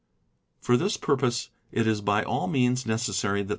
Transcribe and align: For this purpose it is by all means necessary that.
For 0.61 0.77
this 0.77 0.97
purpose 0.97 1.51
it 1.71 1.85
is 1.85 2.01
by 2.01 2.23
all 2.23 2.47
means 2.47 2.87
necessary 2.87 3.43
that. 3.43 3.49